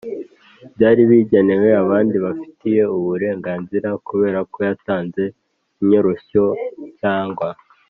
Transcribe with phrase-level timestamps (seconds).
[0.75, 5.23] byari bigenewe abandi babifitiye uburenganzira kubera ko yatanze
[5.81, 6.45] inyoroshyo
[6.99, 7.47] cyangwa